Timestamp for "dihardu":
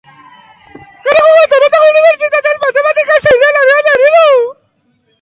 3.89-4.29